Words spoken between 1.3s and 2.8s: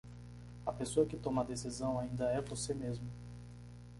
a decisão ainda é você